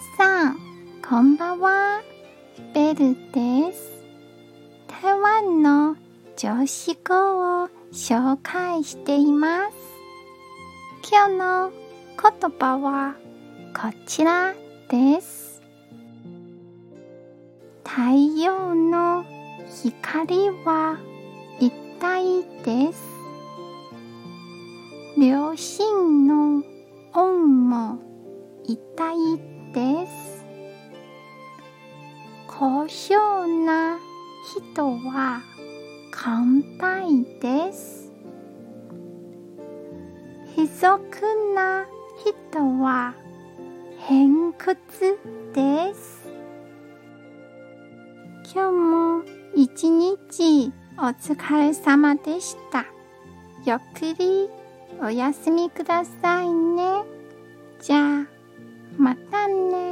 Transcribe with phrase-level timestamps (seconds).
[0.00, 0.58] さん、
[1.06, 2.00] こんばんは。
[2.72, 4.02] ベルです。
[5.02, 5.94] 台湾の
[6.38, 9.76] 常識語を紹介しています。
[11.10, 11.72] 今日の
[12.16, 13.16] 言葉は
[13.74, 14.54] こちら
[14.88, 15.60] です。
[17.84, 18.00] 太
[18.42, 19.26] 陽の
[19.82, 20.98] 光は
[21.58, 21.70] 一
[22.00, 23.02] 体です。
[25.18, 26.62] 両親の
[27.12, 27.98] 恩も
[28.64, 29.59] 一体です。
[29.72, 30.44] です
[32.46, 33.98] 高尚な
[34.56, 35.40] 人は
[36.10, 38.12] 乾杯です。
[40.54, 40.98] 卑俗
[41.54, 41.86] な
[42.18, 43.14] 人は
[43.98, 45.18] 偏屈
[45.54, 46.28] です。
[48.52, 49.22] 今日も
[49.54, 52.84] 一日お疲れ様でした。
[53.64, 54.50] ゆっくり
[55.00, 57.04] おやすみくださいね。
[57.80, 58.26] じゃあ、
[59.00, 59.89] またね。